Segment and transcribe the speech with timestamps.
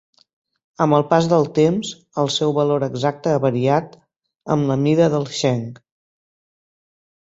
[0.85, 1.91] Amb el pas del temps,
[2.23, 3.93] el seu valor exacte ha variat
[4.57, 5.65] amb la mida del "sheng".